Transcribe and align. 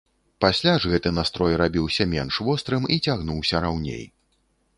Пасля 0.43 0.71
ж 0.85 0.93
гэты 0.93 1.11
настрой 1.17 1.53
рабіўся 1.63 2.07
менш 2.15 2.41
вострым 2.49 2.83
і 2.97 2.99
цягнуўся 3.11 3.55
раўней. 3.69 4.03